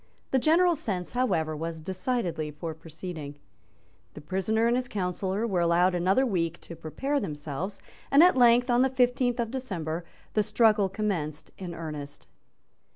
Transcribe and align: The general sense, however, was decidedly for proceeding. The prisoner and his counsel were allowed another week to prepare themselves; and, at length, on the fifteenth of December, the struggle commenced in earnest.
The 0.31 0.39
general 0.39 0.73
sense, 0.75 1.11
however, 1.11 1.55
was 1.55 1.79
decidedly 1.79 2.49
for 2.49 2.73
proceeding. 2.73 3.35
The 4.15 4.21
prisoner 4.21 4.65
and 4.65 4.75
his 4.75 4.87
counsel 4.87 5.29
were 5.29 5.59
allowed 5.59 5.93
another 5.93 6.25
week 6.25 6.59
to 6.61 6.75
prepare 6.75 7.19
themselves; 7.19 7.79
and, 8.09 8.23
at 8.23 8.35
length, 8.35 8.71
on 8.71 8.81
the 8.81 8.89
fifteenth 8.89 9.39
of 9.39 9.51
December, 9.51 10.03
the 10.33 10.41
struggle 10.41 10.89
commenced 10.89 11.51
in 11.55 11.75
earnest. 11.75 12.25